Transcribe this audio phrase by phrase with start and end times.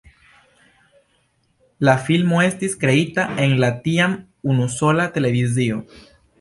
[1.89, 4.19] La filmo estis kreita en la tiam
[4.55, 5.83] unusola televizio.